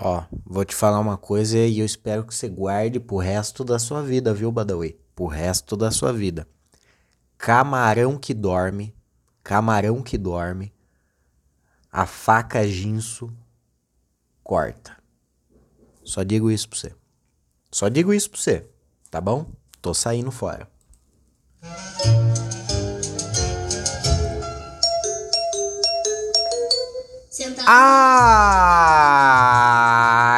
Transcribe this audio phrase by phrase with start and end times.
[0.00, 3.80] Ó, vou te falar uma coisa e eu espero que você guarde pro resto da
[3.80, 4.96] sua vida, viu, Badawi?
[5.14, 6.46] Pro resto da sua vida.
[7.36, 8.94] Camarão que dorme,
[9.42, 10.72] camarão que dorme,
[11.90, 13.34] a faca ginso
[14.44, 14.96] corta.
[16.04, 16.94] Só digo isso pra você.
[17.70, 18.66] Só digo isso pra você,
[19.10, 19.50] tá bom?
[19.82, 20.68] Tô saindo fora.
[27.70, 29.67] Ah,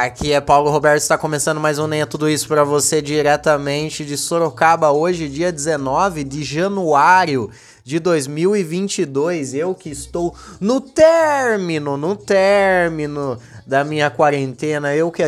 [0.05, 4.03] aqui é Paulo Roberto, está começando mais um Nem é Tudo Isso para você diretamente
[4.03, 7.51] de Sorocaba, hoje dia 19 de januário
[7.85, 9.53] de 2022.
[9.53, 15.23] Eu que estou no término, no término da minha quarentena, eu que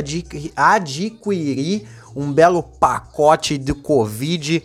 [0.57, 4.65] adquiri um belo pacote de Covid.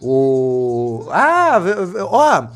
[0.00, 1.60] O Ah,
[2.00, 2.48] ó,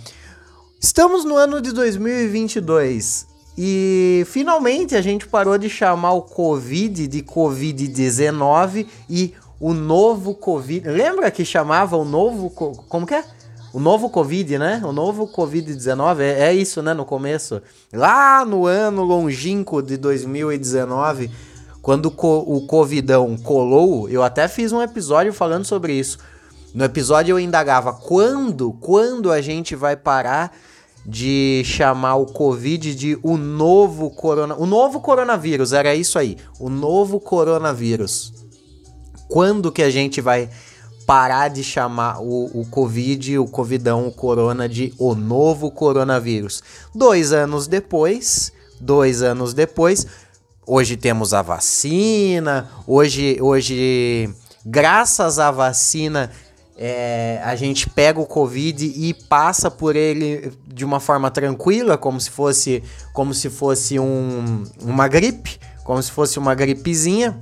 [0.80, 3.27] estamos no ano de 2022.
[3.60, 10.88] E finalmente a gente parou de chamar o Covid de Covid-19 e o novo Covid.
[10.88, 12.50] Lembra que chamava o novo.
[12.50, 13.24] Como que é?
[13.72, 14.80] O novo Covid, né?
[14.84, 16.20] O novo Covid-19.
[16.20, 16.94] É, é, isso, né?
[16.94, 17.60] No começo.
[17.92, 21.28] Lá no ano longínquo de 2019,
[21.82, 26.18] quando o Covidão colou, eu até fiz um episódio falando sobre isso.
[26.72, 30.56] No episódio eu indagava quando, quando a gente vai parar
[31.10, 36.68] de chamar o Covid de o novo corona, o novo coronavírus, era isso aí, o
[36.68, 38.34] novo coronavírus.
[39.26, 40.50] Quando que a gente vai
[41.06, 46.62] parar de chamar o, o Covid, o Covidão, o Corona de o novo coronavírus?
[46.94, 50.06] Dois anos depois, dois anos depois,
[50.66, 54.28] hoje temos a vacina, hoje, hoje
[54.62, 56.30] graças à vacina
[56.80, 62.20] é, a gente pega o Covid e passa por ele de uma forma tranquila, como
[62.20, 67.36] se fosse, como se fosse um, uma gripe, como se fosse uma gripezinha.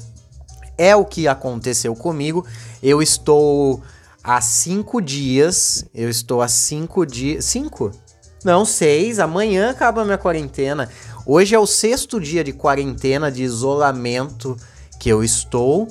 [0.78, 2.46] É o que aconteceu comigo.
[2.82, 3.82] Eu estou
[4.24, 5.84] há cinco dias.
[5.94, 7.44] Eu estou há cinco dias.
[7.44, 7.90] Cinco?
[8.42, 9.18] Não, seis.
[9.18, 10.88] Amanhã acaba a minha quarentena.
[11.26, 14.56] Hoje é o sexto dia de quarentena, de isolamento
[14.98, 15.88] que eu estou.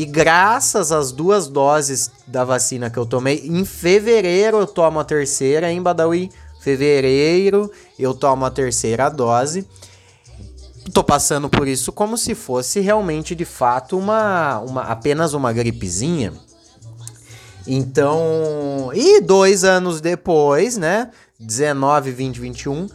[0.00, 5.04] E graças às duas doses da vacina que eu tomei, em fevereiro eu tomo a
[5.04, 9.68] terceira, em Badawi, fevereiro eu tomo a terceira dose.
[10.94, 16.32] Tô passando por isso como se fosse realmente de fato uma, uma apenas uma gripezinha.
[17.66, 21.10] Então, e dois anos depois, né?
[21.38, 22.88] 19, 20, 21.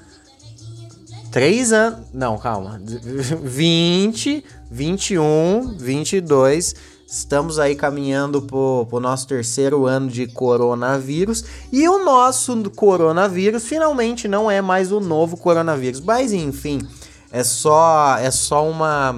[1.32, 2.00] Três anos.
[2.12, 2.82] Não, calma.
[2.84, 12.04] 20, 21, 22 Estamos aí caminhando pro, pro nosso terceiro ano de coronavírus e o
[12.04, 16.02] nosso coronavírus finalmente não é mais o novo coronavírus.
[16.02, 16.80] Mas enfim,
[17.32, 19.16] é só é só uma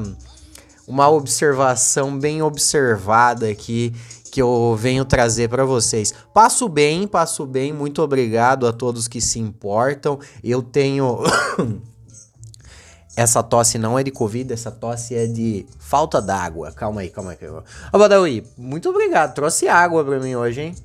[0.88, 3.94] uma observação bem observada aqui
[4.32, 6.14] que eu venho trazer para vocês.
[6.34, 7.74] Passo bem, passo bem.
[7.74, 10.20] Muito obrigado a todos que se importam.
[10.44, 11.20] Eu tenho
[13.18, 16.72] Essa tosse não é de Covid, essa tosse é de falta d'água.
[16.72, 17.38] Calma aí, calma aí.
[17.50, 19.34] Ô, muito obrigado.
[19.34, 20.76] Trouxe água pra mim hoje, hein?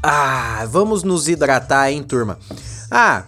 [0.00, 2.38] Ah, vamos nos hidratar, hein, turma?
[2.88, 3.24] Ah,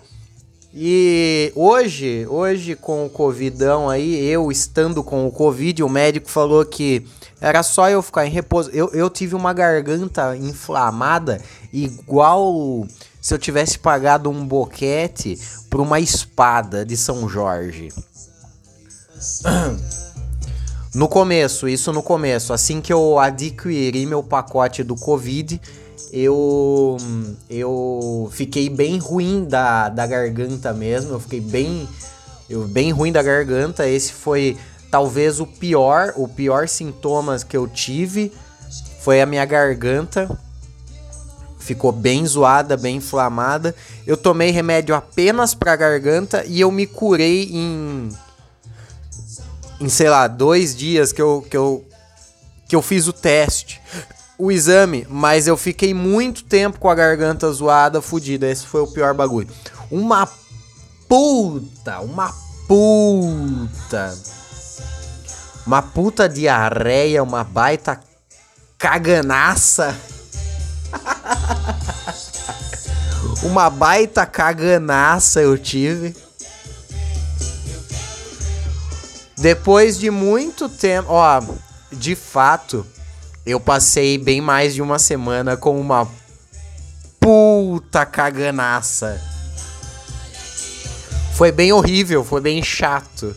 [0.72, 6.64] e hoje, hoje com o Covidão aí, eu estando com o Covid, o médico falou
[6.64, 7.04] que
[7.40, 8.70] era só eu ficar em repouso.
[8.70, 11.42] Eu, eu tive uma garganta inflamada
[11.72, 12.86] igual
[13.20, 15.38] se eu tivesse pagado um boquete
[15.68, 17.88] por uma espada de São Jorge.
[20.92, 25.60] No começo, isso no começo, assim que eu adquiri meu pacote do Covid,
[26.12, 26.96] eu
[27.48, 31.88] eu fiquei bem ruim da, da garganta mesmo, eu fiquei bem
[32.48, 33.88] eu bem ruim da garganta.
[33.88, 34.58] Esse foi
[34.90, 38.32] talvez o pior, o pior sintomas que eu tive
[39.00, 40.28] foi a minha garganta
[41.70, 43.74] ficou bem zoada, bem inflamada.
[44.04, 48.08] Eu tomei remédio apenas para garganta e eu me curei em
[49.80, 51.84] em sei lá dois dias que eu que eu
[52.66, 53.80] que eu fiz o teste,
[54.38, 58.48] o exame, mas eu fiquei muito tempo com a garganta zoada, fodida.
[58.48, 59.48] Esse foi o pior bagulho.
[59.90, 60.28] Uma
[61.08, 62.32] puta, uma
[62.66, 64.16] puta,
[65.66, 68.00] uma puta diarreia, uma baita
[68.76, 69.96] caganaça.
[73.42, 76.14] Uma baita caganaça eu tive.
[79.36, 81.42] Depois de muito tempo, ó,
[81.90, 82.86] de fato,
[83.46, 86.06] eu passei bem mais de uma semana com uma
[87.18, 89.18] puta caganaça.
[91.34, 93.34] Foi bem horrível, foi bem chato.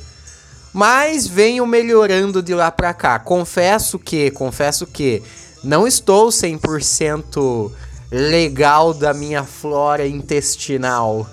[0.73, 3.17] Mas venho melhorando de lá pra cá.
[3.17, 5.23] Confesso que, confesso que
[5.63, 7.71] não estou 100%
[8.11, 11.27] legal da minha flora intestinal.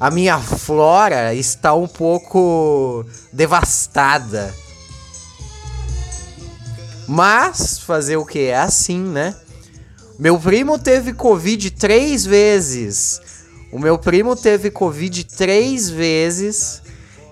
[0.00, 4.52] A minha flora está um pouco devastada.
[7.06, 8.46] Mas fazer o que?
[8.46, 9.36] É assim, né?
[10.18, 13.20] Meu primo teve Covid três vezes.
[13.72, 16.82] O meu primo teve Covid três vezes.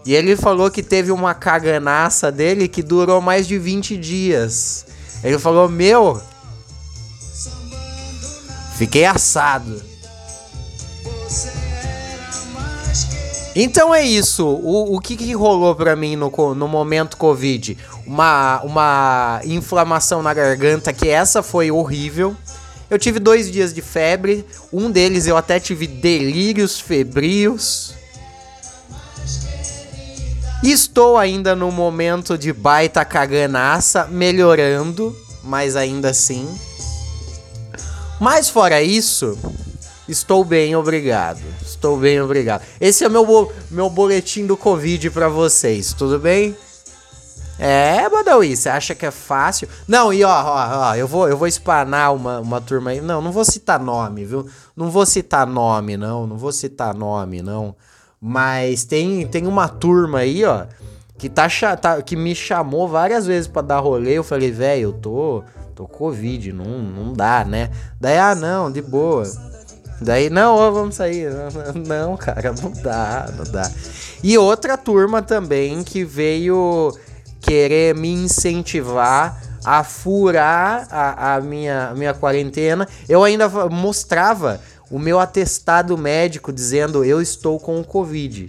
[0.07, 4.87] E ele falou que teve uma caganaça dele que durou mais de 20 dias.
[5.23, 6.21] Ele falou: Meu,
[8.77, 9.91] fiquei assado.
[13.55, 14.47] Então é isso.
[14.47, 17.77] O, o que, que rolou pra mim no, no momento Covid?
[18.07, 22.37] Uma, uma inflamação na garganta, que essa foi horrível.
[22.89, 24.45] Eu tive dois dias de febre.
[24.73, 27.95] Um deles eu até tive delírios febrios.
[30.63, 36.47] Estou ainda no momento de baita caganaça, melhorando, mas ainda assim.
[38.21, 39.39] Mas fora isso,
[40.07, 41.41] estou bem, obrigado.
[41.63, 42.63] Estou bem, obrigado.
[42.79, 46.55] Esse é o meu, meu boletim do Covid para vocês, tudo bem?
[47.59, 49.67] É, Badawi, você acha que é fácil?
[49.89, 53.01] Não, e ó, ó, ó, eu vou, eu vou espanar uma, uma turma aí.
[53.01, 54.47] Não, não vou citar nome, viu?
[54.77, 56.27] Não vou citar nome, não.
[56.27, 57.75] Não vou citar nome, não.
[58.21, 60.67] Mas tem, tem uma turma aí, ó,
[61.17, 64.13] que, tá, tá que me chamou várias vezes para dar rolê.
[64.13, 65.43] Eu falei, velho, eu tô,
[65.75, 67.71] tô Covid, não, não dá, né?
[67.99, 69.25] Daí, ah, não, de boa.
[70.03, 71.31] Daí, não, ó, vamos sair.
[71.87, 73.71] Não, cara, não dá, não dá.
[74.25, 76.91] E outra turma também que veio
[77.39, 82.89] querer me incentivar a furar a, a minha, minha quarentena.
[83.07, 84.59] Eu ainda mostrava
[84.91, 88.47] o meu atestado médico dizendo eu estou com o Covid.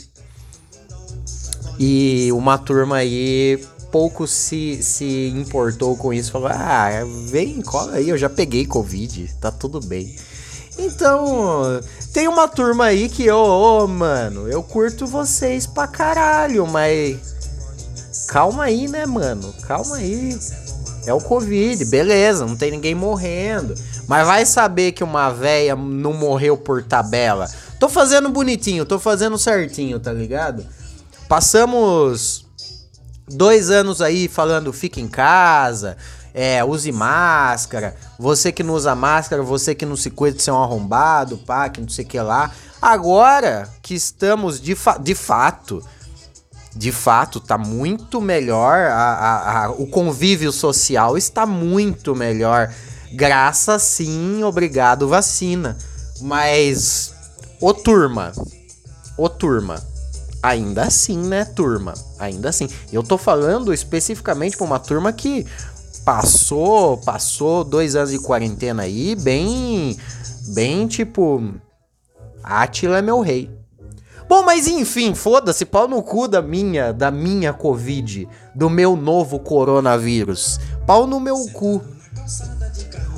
[1.79, 3.59] E uma turma aí
[3.91, 6.31] pouco se, se importou com isso.
[6.31, 6.89] Falou: ah,
[7.25, 10.15] vem, cola aí, eu já peguei Covid, tá tudo bem.
[10.77, 11.81] Então,
[12.13, 17.19] tem uma turma aí que, ô, oh, oh, mano, eu curto vocês pra caralho, mas.
[18.27, 19.53] Calma aí, né, mano?
[19.63, 20.39] Calma aí.
[21.05, 23.73] É o Covid, beleza, não tem ninguém morrendo.
[24.07, 27.49] Mas vai saber que uma véia não morreu por tabela.
[27.79, 30.65] Tô fazendo bonitinho, tô fazendo certinho, tá ligado?
[31.27, 32.45] Passamos
[33.27, 35.97] dois anos aí falando fica em casa,
[36.33, 37.95] é, use máscara.
[38.19, 41.69] Você que não usa máscara, você que não se cuida de ser um arrombado, pá,
[41.69, 42.51] que não sei o que lá.
[42.81, 45.83] Agora que estamos de, fa de fato,
[46.75, 48.87] de fato, tá muito melhor.
[48.87, 52.73] A, a, a, o convívio social está muito melhor.
[53.13, 55.77] Graças sim, obrigado vacina.
[56.21, 57.13] Mas,
[57.59, 58.31] ô turma,
[59.17, 59.81] ô turma,
[60.41, 61.93] ainda assim, né, turma?
[62.19, 62.69] Ainda assim.
[62.91, 65.45] Eu tô falando especificamente pra uma turma que
[66.05, 69.97] passou, passou dois anos de quarentena aí, bem,
[70.53, 71.53] bem tipo,
[72.43, 73.60] Atila é meu rei.
[74.31, 79.37] Bom, mas enfim, foda-se, pau no cu da minha, da minha Covid, do meu novo
[79.37, 80.57] coronavírus.
[80.87, 81.81] Pau no meu cu.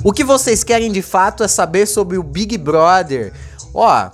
[0.02, 3.32] O que vocês querem de fato é saber sobre o Big Brother.
[3.72, 4.10] Ó,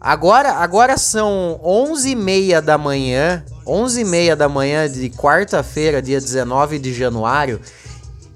[0.00, 7.60] agora, agora são 11h30 da manhã, 11h30 da manhã de quarta-feira, dia 19 de januário.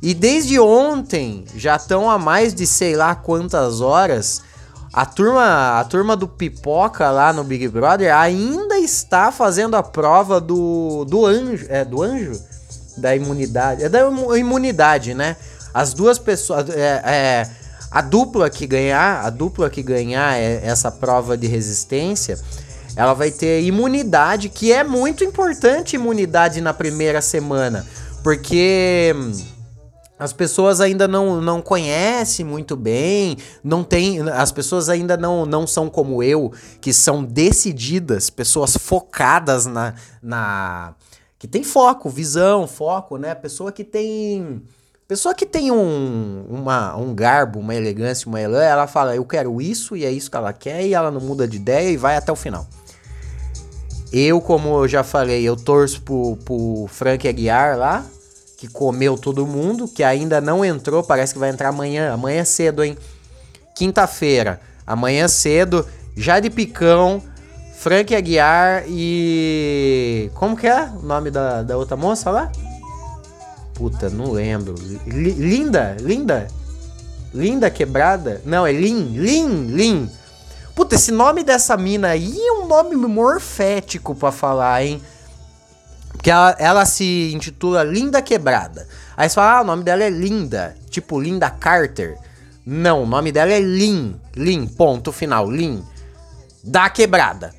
[0.03, 4.43] E desde ontem, já estão há mais de sei lá quantas horas,
[4.93, 10.41] a turma, a turma do Pipoca lá no Big Brother ainda está fazendo a prova
[10.41, 12.41] do, do anjo, é do anjo
[12.97, 14.01] da imunidade, é da
[14.37, 15.37] imunidade, né?
[15.73, 16.69] As duas pessoas.
[16.71, 17.51] É, é,
[17.91, 22.39] a dupla que ganhar, a dupla que ganhar é, essa prova de resistência,
[22.97, 27.87] ela vai ter imunidade, que é muito importante imunidade na primeira semana,
[28.23, 29.15] porque
[30.19, 35.67] as pessoas ainda não, não conhecem muito bem, não tem, as pessoas ainda não, não
[35.67, 40.95] são como eu, que são decididas, pessoas focadas na, na
[41.39, 43.35] que tem foco, visão, foco, né?
[43.35, 44.61] Pessoa que tem
[45.09, 49.59] Pessoa que tem um, uma, um garbo, uma elegância, uma elan, ela fala, eu quero
[49.59, 52.15] isso e é isso que ela quer e ela não muda de ideia e vai
[52.15, 52.67] até o final.
[54.13, 58.05] Eu, como eu já falei, eu torço pro, pro Frank Aguiar lá,
[58.59, 62.83] que comeu todo mundo, que ainda não entrou, parece que vai entrar amanhã, amanhã cedo,
[62.83, 62.99] hein?
[63.73, 65.87] Quinta-feira, amanhã cedo,
[66.17, 67.23] já de picão,
[67.77, 70.29] Frank Aguiar e.
[70.35, 72.51] Como que é o nome da, da outra moça lá?
[73.75, 74.75] Puta, não lembro.
[75.07, 75.97] L linda?
[76.01, 76.49] Linda?
[77.33, 78.43] Linda quebrada?
[78.45, 79.13] Não, é Lin.
[79.13, 80.11] Lin, Lin.
[80.75, 85.01] Puta, esse nome dessa mina aí é um nome morfético pra falar, hein?
[86.29, 88.87] Porque ela, ela se intitula Linda Quebrada.
[89.17, 90.77] Aí você fala, ah, o nome dela é Linda.
[90.91, 92.19] Tipo, Linda Carter.
[92.67, 94.15] Não, o nome dela é Lin.
[94.37, 95.51] Lin, ponto final.
[95.51, 95.83] Lin.
[96.63, 97.55] Da Quebrada.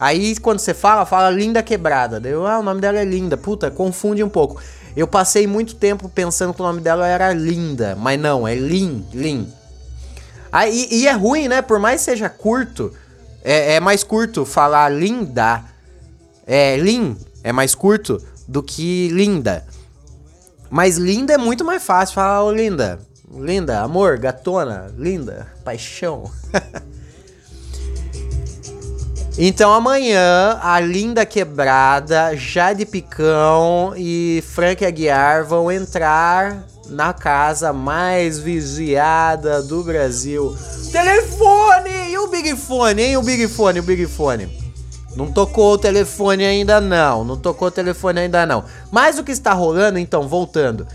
[0.00, 2.18] Aí quando você fala, fala Linda Quebrada.
[2.18, 3.36] Daí, ah, o nome dela é Linda.
[3.36, 4.58] Puta, confunde um pouco.
[4.96, 9.06] Eu passei muito tempo pensando que o nome dela era Linda, mas não, é Lin,
[9.12, 9.52] Lin.
[10.50, 11.60] Aí, e é ruim, né?
[11.60, 12.90] Por mais seja curto,
[13.44, 15.62] é, é mais curto falar Linda.
[16.46, 17.14] É, Lin
[17.48, 19.64] é mais curto do que Linda.
[20.68, 22.98] Mas Linda é muito mais fácil falar, oh, Linda.
[23.34, 26.30] Linda, amor, gatona, linda, paixão.
[29.40, 38.40] Então amanhã a Linda Quebrada, Jade Picão e Frank Aguiar vão entrar na casa mais
[38.40, 40.56] vigiada do Brasil.
[40.90, 42.10] Telefone!
[42.10, 43.16] E o Big Fone, hein?
[43.16, 44.67] O Big Fone, o Big Fone.
[45.16, 48.64] Não tocou o telefone ainda não, não tocou o telefone ainda não.
[48.90, 50.86] Mas o que está rolando, então, voltando.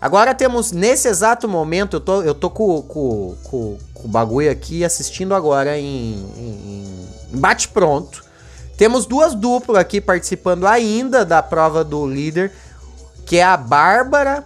[0.00, 4.50] Agora temos, nesse exato momento, eu tô, eu tô com, com, com, com o bagulho
[4.50, 6.14] aqui assistindo agora em,
[7.32, 8.24] em bate pronto.
[8.76, 12.52] Temos duas duplas aqui participando ainda da prova do líder,
[13.26, 14.44] que é a Bárbara,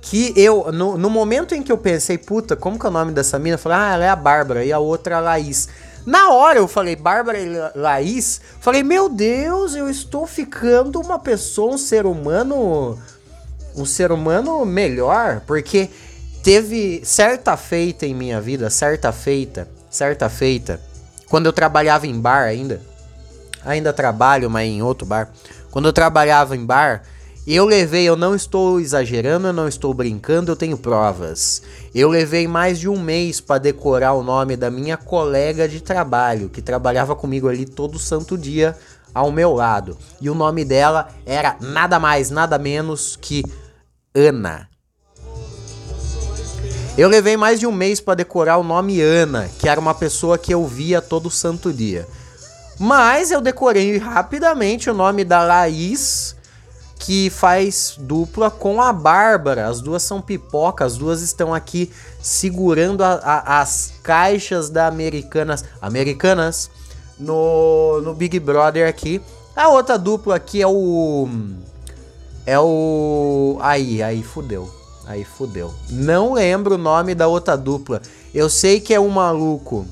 [0.00, 3.12] que eu, no, no momento em que eu pensei, puta, como que é o nome
[3.12, 3.56] dessa mina?
[3.56, 5.68] Eu falei, ah, ela é a Bárbara, e a outra a Laís.
[6.08, 11.74] Na hora eu falei, Bárbara e Laís, falei, meu Deus, eu estou ficando uma pessoa,
[11.74, 12.98] um ser humano,
[13.76, 15.90] um ser humano melhor, porque
[16.42, 20.80] teve certa feita em minha vida, certa feita, certa feita,
[21.28, 22.80] quando eu trabalhava em bar ainda,
[23.62, 25.28] ainda trabalho, mas em outro bar.
[25.70, 27.02] Quando eu trabalhava em bar,
[27.54, 31.62] eu levei, eu não estou exagerando, eu não estou brincando, eu tenho provas.
[31.94, 36.50] Eu levei mais de um mês para decorar o nome da minha colega de trabalho,
[36.50, 38.76] que trabalhava comigo ali todo santo dia
[39.14, 39.96] ao meu lado.
[40.20, 43.42] E o nome dela era nada mais, nada menos que
[44.14, 44.68] Ana.
[46.98, 50.36] Eu levei mais de um mês para decorar o nome Ana, que era uma pessoa
[50.36, 52.06] que eu via todo santo dia.
[52.78, 56.36] Mas eu decorei rapidamente o nome da Laís,
[56.98, 59.66] que faz dupla com a Bárbara.
[59.68, 61.90] As duas são pipoca, as duas estão aqui
[62.20, 65.64] segurando a, a, as caixas da Americanas.
[65.80, 66.70] Americanas
[67.18, 69.20] no, no Big Brother aqui.
[69.54, 71.28] A outra dupla aqui é o.
[72.44, 73.58] É o.
[73.60, 74.72] Aí, aí fudeu.
[75.06, 75.72] Aí fudeu.
[75.88, 78.02] Não lembro o nome da outra dupla.
[78.34, 79.86] Eu sei que é um maluco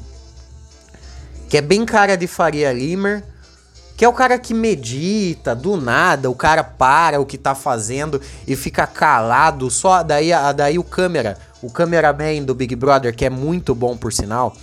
[1.48, 3.24] que é bem cara de Faria Limer,
[3.96, 8.20] que é o cara que medita do nada, o cara para o que tá fazendo
[8.46, 13.30] e fica calado, só daí, daí o câmera, o cameraman do Big Brother, que é
[13.30, 14.54] muito bom por sinal,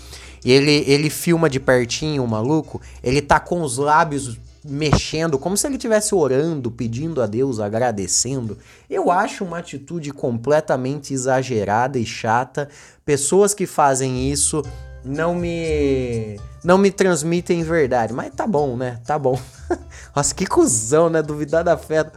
[0.45, 5.67] ele, ele filma de pertinho o maluco, ele tá com os lábios mexendo, como se
[5.67, 8.57] ele estivesse orando, pedindo a Deus, agradecendo.
[8.89, 12.69] Eu acho uma atitude completamente exagerada e chata.
[13.05, 14.63] Pessoas que fazem isso
[15.03, 18.99] não me não me transmitem verdade, mas tá bom, né?
[19.05, 19.39] Tá bom.
[20.15, 21.21] Nossa, que cuzão, né?
[21.21, 22.09] Duvidar da fé.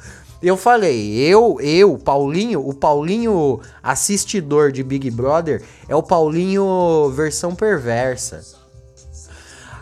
[0.42, 7.54] Eu falei, eu, eu, Paulinho, o Paulinho assistidor de Big Brother é o Paulinho versão
[7.54, 8.44] perversa.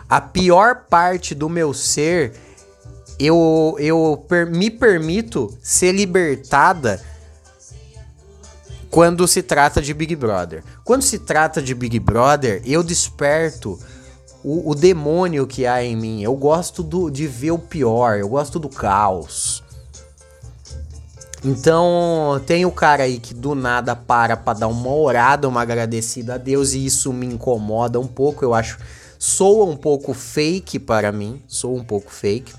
[0.09, 2.33] A pior parte do meu ser
[3.19, 7.01] eu, eu per, me permito ser libertada
[8.89, 10.63] quando se trata de Big Brother.
[10.83, 13.79] Quando se trata de Big Brother, eu desperto
[14.43, 16.21] o, o demônio que há em mim.
[16.21, 19.63] Eu gosto do, de ver o pior, eu gosto do caos.
[21.43, 26.35] Então, tem o cara aí que do nada para pra dar uma orada, uma agradecida
[26.35, 28.43] a Deus, e isso me incomoda um pouco.
[28.43, 28.79] Eu acho.
[29.19, 31.41] Soa um pouco fake para mim.
[31.47, 32.53] Soa um pouco fake.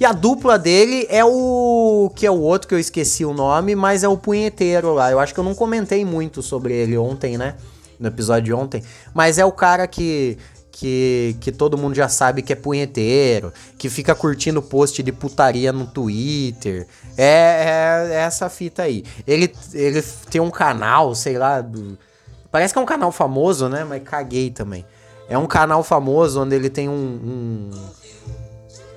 [0.00, 2.10] E a dupla dele é o.
[2.14, 5.10] que é o outro que eu esqueci o nome, mas é o punheteiro lá.
[5.10, 7.56] Eu acho que eu não comentei muito sobre ele ontem, né?
[7.98, 8.82] No episódio de ontem.
[9.12, 10.38] Mas é o cara que.
[10.70, 15.72] Que, que todo mundo já sabe que é punheteiro, que fica curtindo post de putaria
[15.72, 16.86] no Twitter.
[17.16, 19.02] É, é, é essa fita aí.
[19.26, 20.00] Ele, ele
[20.30, 21.60] tem um canal, sei lá.
[21.60, 21.98] Do,
[22.52, 23.82] parece que é um canal famoso, né?
[23.82, 24.86] Mas caguei também.
[25.28, 27.70] É um canal famoso onde ele tem um, um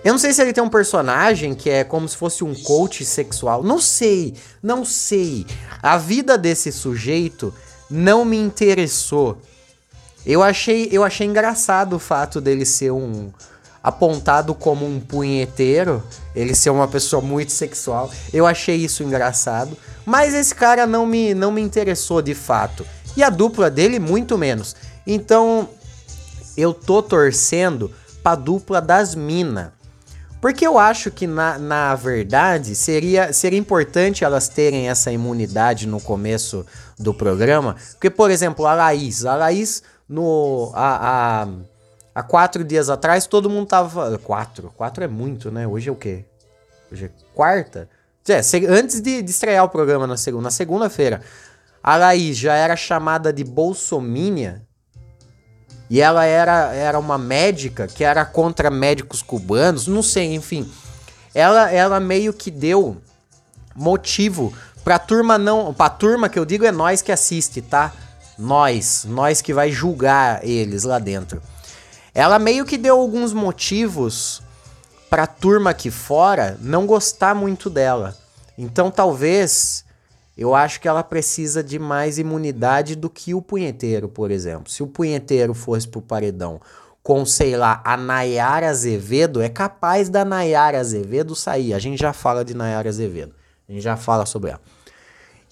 [0.04, 3.06] eu não sei se ele tem um personagem que é como se fosse um coach
[3.06, 3.62] sexual.
[3.64, 5.46] Não sei, não sei.
[5.82, 7.54] A vida desse sujeito
[7.90, 9.38] não me interessou.
[10.26, 13.32] Eu achei, eu achei engraçado o fato dele ser um
[13.84, 16.04] apontado como um punheteiro,
[16.36, 18.12] ele ser uma pessoa muito sexual.
[18.32, 22.86] Eu achei isso engraçado, mas esse cara não me não me interessou de fato.
[23.16, 24.76] E a dupla dele muito menos.
[25.06, 25.68] Então,
[26.56, 27.92] eu tô torcendo
[28.24, 29.74] pra dupla das mina.
[30.42, 36.02] Porque eu acho que, na, na verdade, seria, seria importante elas terem essa imunidade no
[36.02, 36.66] começo
[36.98, 37.76] do programa.
[37.92, 39.24] Porque, por exemplo, a Laís.
[39.24, 41.48] A Laís, no, a, a,
[42.16, 44.18] há quatro dias atrás, todo mundo tava.
[44.18, 44.74] Quatro?
[44.76, 45.68] Quatro é muito, né?
[45.68, 46.26] Hoje é o quê?
[46.92, 47.88] Hoje é quarta?
[48.28, 51.22] É, antes de, de estrear o programa na segunda, na segunda-feira,
[51.84, 54.64] a Laís já era chamada de Bolsomínia
[55.92, 60.72] e ela era, era uma médica que era contra médicos cubanos, não sei, enfim.
[61.36, 63.02] Ela, ela meio que deu
[63.76, 64.54] motivo
[64.86, 65.74] pra turma não.
[65.74, 67.92] Pra turma que eu digo é nós que assiste, tá?
[68.40, 71.44] Nós, nós que vai julgar eles lá dentro.
[72.16, 74.42] Ela meio que deu alguns motivos
[75.10, 78.16] pra turma aqui fora não gostar muito dela.
[78.58, 79.84] Então talvez
[80.42, 84.72] eu acho que ela precisa de mais imunidade do que o punheteiro, por exemplo.
[84.72, 86.60] Se o punheteiro fosse pro paredão
[87.04, 91.76] com, sei lá, a Nayara Azevedo, é capaz da Nayara Azevedo sair.
[91.76, 93.36] A gente já fala de Nayara Azevedo.
[93.70, 94.62] A gente já fala sobre ela.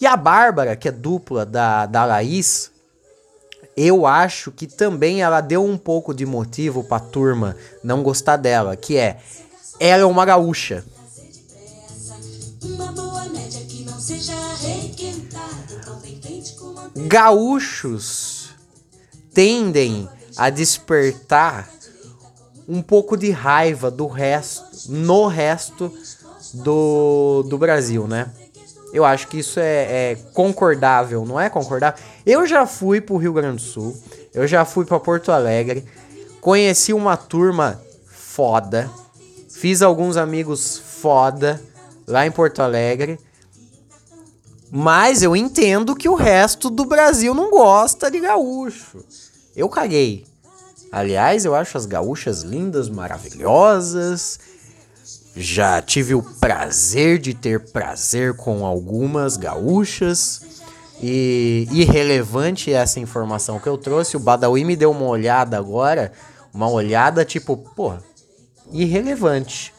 [0.01, 2.71] E a Bárbara, que é dupla da, da Laís,
[3.77, 8.75] eu acho que também ela deu um pouco de motivo pra turma não gostar dela,
[8.75, 9.19] que é
[9.79, 10.83] ela é uma gaúcha.
[17.07, 18.49] Gaúchos
[19.33, 21.69] tendem a despertar
[22.67, 25.91] um pouco de raiva do resto, no resto
[26.53, 28.31] do, do Brasil, né?
[28.91, 32.03] Eu acho que isso é, é concordável, não é concordável?
[32.25, 33.95] Eu já fui pro Rio Grande do Sul,
[34.33, 35.85] eu já fui para Porto Alegre,
[36.41, 38.89] conheci uma turma foda,
[39.49, 41.61] fiz alguns amigos foda
[42.07, 43.19] lá em Porto Alegre.
[44.71, 49.03] Mas eu entendo que o resto do Brasil não gosta de gaúcho.
[49.55, 50.25] Eu caguei.
[50.91, 54.39] Aliás, eu acho as gaúchas lindas, maravilhosas.
[55.35, 60.41] Já tive o prazer de ter prazer com algumas gaúchas.
[61.01, 64.17] E irrelevante essa informação que eu trouxe.
[64.17, 66.11] O Badawi me deu uma olhada agora.
[66.53, 68.03] Uma olhada tipo, porra,
[68.71, 69.73] irrelevante.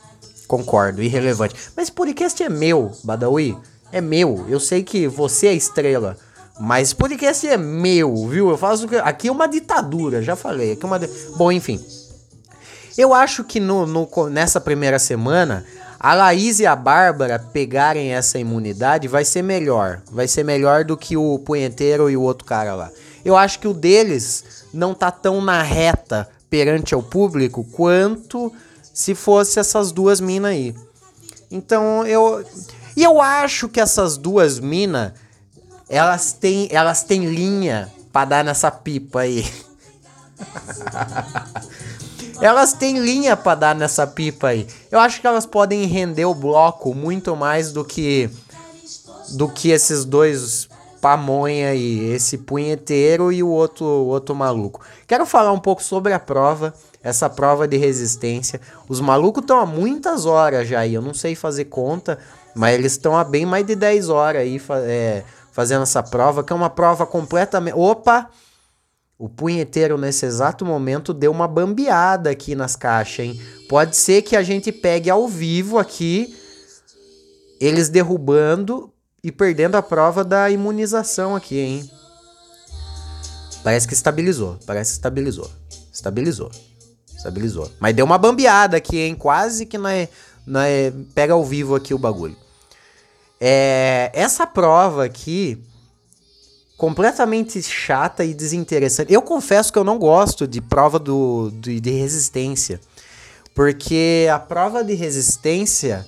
[0.49, 1.55] Concordo, irrelevante.
[1.77, 3.57] Mas esse podcast é meu, Badawi
[3.93, 4.47] é meu.
[4.49, 6.17] Eu sei que você é estrela.
[6.59, 8.51] Mas podcast é meu, viu?
[8.51, 8.87] Eu faço.
[9.03, 10.73] Aqui é uma ditadura, já falei.
[10.73, 11.01] Aqui é uma.
[11.37, 11.83] Bom, enfim.
[12.99, 15.65] Eu acho que no, no, nessa primeira semana,
[15.99, 20.03] a Laís e a Bárbara pegarem essa imunidade vai ser melhor.
[20.11, 22.91] Vai ser melhor do que o punheteiro e o outro cara lá.
[23.25, 28.53] Eu acho que o deles não tá tão na reta perante ao público quanto
[28.93, 30.75] se fosse essas duas minas aí.
[31.51, 32.45] Então eu.
[32.97, 35.13] E eu acho que essas duas minas,
[35.89, 39.47] elas têm, elas têm linha para dar nessa pipa aí.
[42.41, 44.67] elas têm linha para dar nessa pipa aí.
[44.91, 48.31] Eu acho que elas podem render o bloco muito mais do que
[49.31, 50.69] do que esses dois
[51.01, 54.81] pamonha aí, esse punheteiro e o outro outro maluco.
[55.07, 58.61] Quero falar um pouco sobre a prova, essa prova de resistência.
[58.89, 62.19] Os malucos estão há muitas horas já aí, eu não sei fazer conta,
[62.55, 66.53] mas eles estão há bem mais de 10 horas aí é, fazendo essa prova, que
[66.53, 67.75] é uma prova completamente.
[67.77, 68.31] Opa!
[69.19, 73.41] O punheteiro nesse exato momento deu uma bambeada aqui nas caixas, hein?
[73.69, 76.35] Pode ser que a gente pegue ao vivo aqui
[77.61, 78.91] eles derrubando
[79.23, 81.91] e perdendo a prova da imunização aqui, hein?
[83.63, 85.51] Parece que estabilizou, parece que estabilizou.
[85.93, 86.51] Estabilizou.
[87.15, 87.71] Estabilizou.
[87.79, 89.15] Mas deu uma bambeada aqui, hein?
[89.15, 89.91] Quase que na
[90.47, 92.37] né, pega ao vivo aqui o bagulho.
[93.41, 95.63] É, essa prova aqui,
[96.77, 99.13] completamente chata e desinteressante.
[99.13, 102.81] Eu confesso que eu não gosto de prova do, de, de resistência.
[103.55, 106.07] Porque a prova de resistência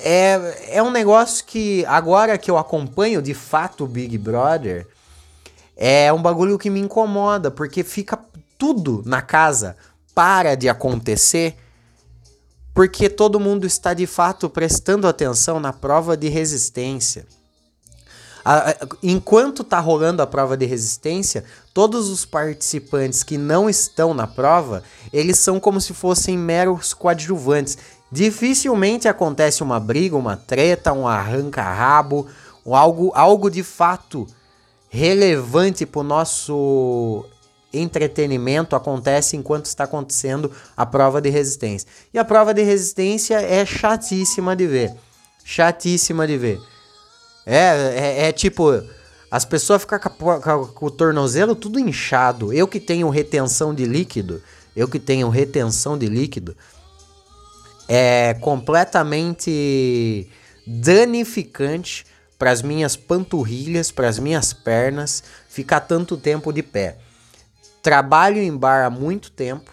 [0.00, 4.86] é, é um negócio que, agora que eu acompanho de fato o Big Brother,
[5.76, 8.18] é um bagulho que me incomoda, porque fica
[8.56, 9.76] tudo na casa,
[10.14, 11.56] para de acontecer
[12.78, 17.26] porque todo mundo está de fato prestando atenção na prova de resistência.
[19.02, 21.42] Enquanto está rolando a prova de resistência,
[21.74, 27.76] todos os participantes que não estão na prova, eles são como se fossem meros coadjuvantes.
[28.12, 32.28] Dificilmente acontece uma briga, uma treta, um arranca-rabo,
[32.64, 34.24] algo, algo de fato
[34.88, 37.24] relevante para o nosso
[37.72, 41.88] entretenimento acontece enquanto está acontecendo a prova de resistência.
[42.12, 44.94] E a prova de resistência é chatíssima de ver.
[45.44, 46.60] Chatíssima de ver.
[47.44, 48.82] É, é, é tipo.
[49.30, 52.52] as pessoas ficam com, com, o tornozelo tudo inchado.
[52.52, 54.42] Eu que tenho retenção de líquido,
[54.76, 56.56] eu que tenho retenção de líquido,
[57.88, 60.28] é completamente
[60.66, 62.04] danificante
[62.38, 66.98] para as minhas panturrilhas, para as minhas pernas, ficar tanto tempo de pé.
[67.82, 69.72] Trabalho em bar há muito tempo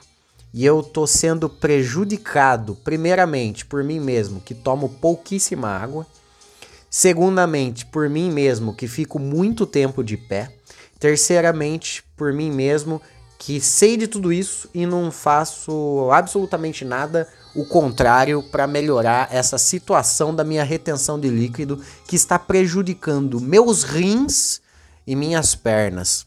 [0.53, 6.07] e eu tô sendo prejudicado, primeiramente, por mim mesmo, que tomo pouquíssima água.
[6.89, 10.49] Segundamente, por mim mesmo, que fico muito tempo de pé.
[10.97, 13.01] Terceiramente, por mim mesmo,
[13.37, 19.57] que sei de tudo isso e não faço absolutamente nada o contrário para melhorar essa
[19.57, 24.61] situação da minha retenção de líquido que está prejudicando meus rins
[25.05, 26.25] e minhas pernas.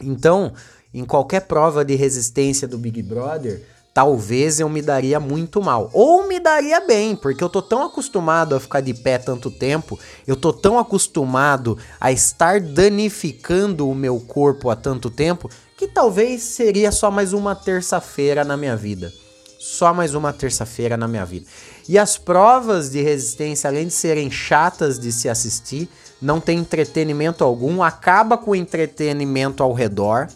[0.00, 0.52] Então,
[0.92, 3.62] em qualquer prova de resistência do Big Brother,
[3.94, 5.90] talvez eu me daria muito mal.
[5.92, 9.98] Ou me daria bem, porque eu tô tão acostumado a ficar de pé tanto tempo,
[10.26, 16.42] eu tô tão acostumado a estar danificando o meu corpo há tanto tempo, que talvez
[16.42, 19.12] seria só mais uma terça-feira na minha vida.
[19.58, 21.46] Só mais uma terça-feira na minha vida.
[21.86, 25.88] E as provas de resistência, além de serem chatas de se assistir,
[26.20, 30.28] não tem entretenimento algum, acaba com o entretenimento ao redor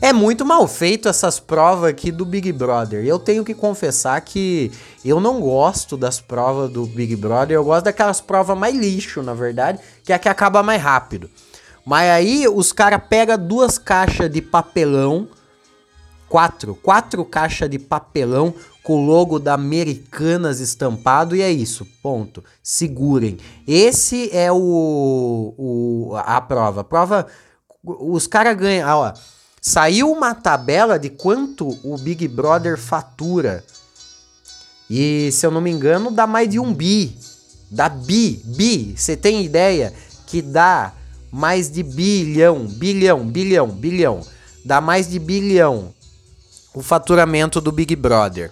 [0.00, 3.04] é muito mal feito essas provas aqui do Big Brother.
[3.04, 4.70] Eu tenho que confessar que
[5.04, 7.56] eu não gosto das provas do Big Brother.
[7.56, 11.28] Eu gosto daquelas provas mais lixo, na verdade, que é a que acaba mais rápido.
[11.84, 15.26] Mas aí os caras pegam duas caixas de papelão,
[16.28, 22.44] quatro, quatro caixas de papelão com o logo da Americanas estampado e é isso, ponto.
[22.62, 23.38] Segurem.
[23.66, 26.84] Esse é o, o a prova.
[26.84, 27.26] Prova,
[27.82, 29.12] os caras ganham, ó
[29.60, 33.62] Saiu uma tabela de quanto o Big Brother fatura.
[34.88, 37.16] E se eu não me engano, dá mais de um bi.
[37.70, 38.94] Dá bi, bi.
[38.96, 39.92] Você tem ideia
[40.26, 40.92] que dá
[41.30, 44.20] mais de bilhão, bilhão, bilhão, bilhão.
[44.64, 45.92] Dá mais de bilhão
[46.72, 48.50] o faturamento do Big Brother.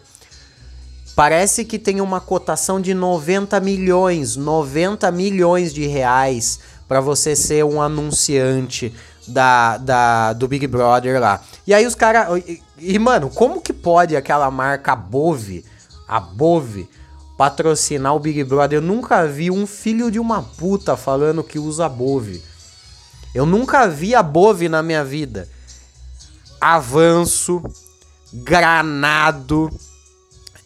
[1.16, 7.64] Parece que tem uma cotação de 90 milhões, 90 milhões de reais para você ser
[7.64, 8.94] um anunciante
[9.29, 11.41] da, da, do Big Brother lá.
[11.67, 12.43] E aí os caras.
[12.47, 15.64] E, e, mano, como que pode aquela marca Bove,
[16.09, 16.88] a Bove,
[17.37, 18.79] patrocinar o Big Brother?
[18.79, 22.43] Eu nunca vi um filho de uma puta falando que usa Bove.
[23.35, 25.49] Eu nunca vi a Bove na minha vida.
[26.61, 27.62] Avanço,
[28.33, 29.71] Granado,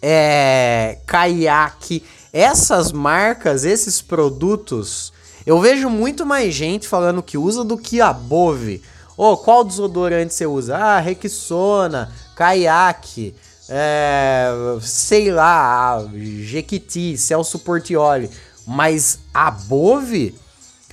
[0.00, 2.02] é, Caiaque.
[2.32, 5.12] Essas marcas, esses produtos
[5.44, 8.82] eu vejo muito mais gente falando que usa do que a Bove.
[9.16, 10.76] Ô, oh, qual desodorante você usa?
[10.76, 13.34] Ah, Rexona, Kayak,
[13.68, 14.50] é,
[14.80, 18.30] sei lá, Jequiti, Celso Portioli.
[18.66, 20.34] Mas a Bove,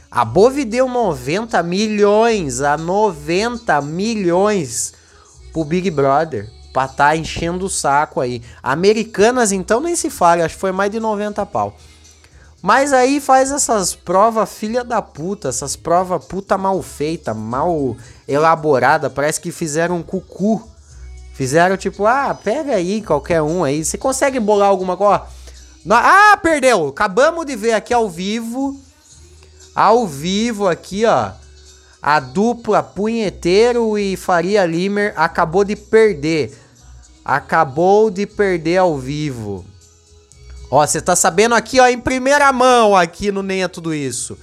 [0.09, 4.93] a Bove deu 90 milhões a 90 milhões
[5.53, 6.49] pro Big Brother.
[6.73, 8.41] Pra tá enchendo o saco aí.
[8.61, 11.75] Americanas, então, nem se fala, acho que foi mais de 90 pau.
[12.61, 17.95] Mas aí faz essas provas filha da puta, essas provas puta mal feita, mal
[18.27, 20.61] elaborada, parece que fizeram um cucu.
[21.33, 23.85] Fizeram tipo, ah, pega aí qualquer um aí.
[23.85, 25.23] Você consegue bolar alguma coisa?
[25.89, 26.89] Ah, perdeu!
[26.89, 28.77] Acabamos de ver aqui ao vivo.
[29.73, 31.31] Ao vivo aqui, ó.
[32.01, 36.57] A dupla Punheteiro e Faria Limer acabou de perder.
[37.23, 39.65] Acabou de perder ao vivo.
[40.71, 44.37] Ó, você tá sabendo aqui, ó, em primeira mão, aqui no Nem é Tudo Isso.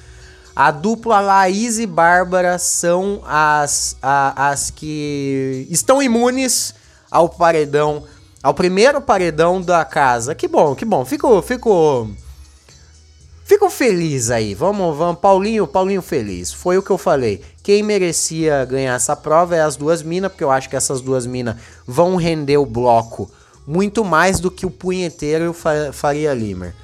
[0.57, 6.75] A dupla Laís e Bárbara são as, a, as que estão imunes
[7.11, 8.05] ao paredão,
[8.43, 10.35] ao primeiro paredão da casa.
[10.35, 11.05] Que bom, que bom.
[11.05, 12.09] Fico, fico,
[13.45, 14.55] fico feliz aí.
[14.55, 16.51] Vamos, vamos, Paulinho, Paulinho feliz.
[16.53, 17.43] Foi o que eu falei.
[17.63, 21.27] Quem merecia ganhar essa prova é as duas minas, porque eu acho que essas duas
[21.27, 23.31] minas vão render o bloco
[23.67, 26.75] muito mais do que o punheteiro e o Faria Limer.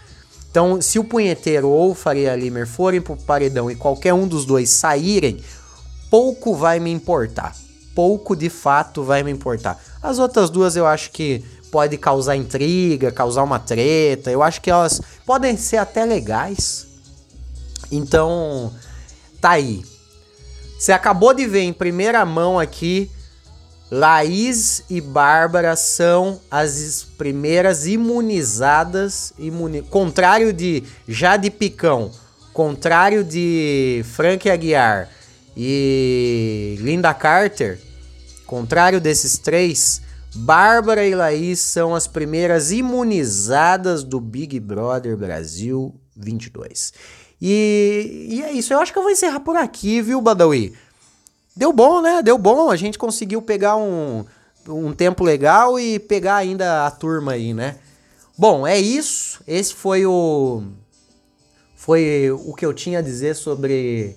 [0.51, 4.45] Então, se o punheteiro ou o Faria Limer forem pro paredão e qualquer um dos
[4.45, 5.43] dois saírem,
[6.11, 7.57] pouco vai me importar.
[7.95, 9.83] Pouco de fato vai me importar.
[10.03, 14.31] As outras duas eu acho que pode causar intriga, causar uma treta.
[14.31, 16.87] Eu acho que elas podem ser até legais.
[17.91, 18.73] Então,
[19.41, 19.83] tá aí.
[20.79, 23.11] Você acabou de ver em primeira mão aqui
[23.95, 29.83] Laís e Bárbara são as primeiras imunizadas, imuni...
[29.83, 32.11] contrário de Jade Picão,
[32.55, 35.11] contrário de Frank Aguiar
[35.55, 37.79] e Linda Carter,
[38.47, 40.01] contrário desses três,
[40.35, 46.95] Bárbara e Laís são as primeiras imunizadas do Big Brother Brasil 22.
[47.39, 50.73] E, e é isso, eu acho que eu vou encerrar por aqui, viu, Badawi?
[51.57, 52.23] Deu bom, né?
[52.23, 54.25] Deu bom, a gente conseguiu pegar um,
[54.69, 57.77] um tempo legal e pegar ainda a turma aí, né?
[58.37, 59.41] Bom, é isso.
[59.47, 60.63] Esse foi o
[61.77, 64.17] foi o que eu tinha a dizer sobre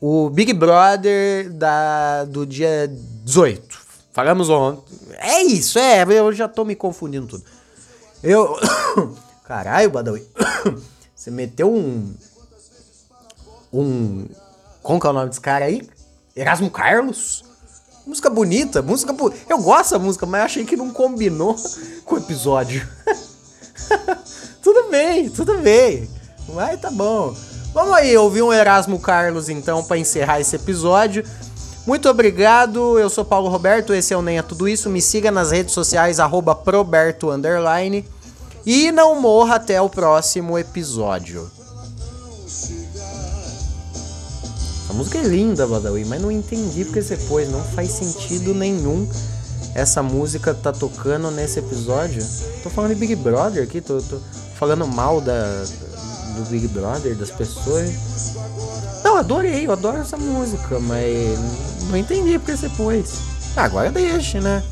[0.00, 2.88] o Big Brother da, do dia
[3.24, 3.80] 18.
[4.12, 4.94] Falamos ontem.
[5.18, 7.44] É isso, é, eu já tô me confundindo tudo.
[8.22, 8.56] Eu.
[9.44, 10.26] Caralho, Badawi.
[11.14, 12.14] Você meteu um.
[13.72, 14.26] Um.
[14.82, 15.88] Como que é o nome desse cara aí?
[16.36, 17.44] Erasmo Carlos?
[18.04, 19.14] Música bonita, música.
[19.48, 21.54] Eu gosto da música, mas achei que não combinou
[22.04, 22.86] com o episódio.
[24.60, 26.10] tudo bem, tudo bem.
[26.52, 27.34] Mas tá bom.
[27.72, 31.24] Vamos aí ouvir um Erasmo Carlos então para encerrar esse episódio.
[31.86, 34.88] Muito obrigado, eu sou Paulo Roberto, esse é o Nem é Tudo Isso.
[34.88, 36.18] Me siga nas redes sociais,
[36.64, 37.28] proberto.
[38.66, 41.50] E não morra até o próximo episódio.
[44.94, 47.48] Música é linda, Badawi, mas não entendi porque você pôs.
[47.48, 49.06] Não faz sentido nenhum
[49.74, 52.24] essa música tá tocando nesse episódio.
[52.62, 54.20] Tô falando de Big Brother aqui, tô, tô
[54.56, 55.64] falando mal da,
[56.36, 58.34] do Big Brother, das pessoas.
[59.02, 61.38] Não, adorei, eu adoro essa música, mas
[61.90, 63.18] não entendi porque você pôs.
[63.56, 64.62] Ah, agora deixa, né?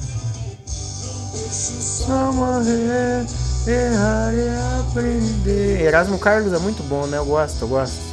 [1.50, 3.26] Só morrer,
[3.66, 5.82] errar e aprender.
[5.82, 7.18] Erasmo Carlos é muito bom, né?
[7.18, 8.11] Eu gosto, eu gosto.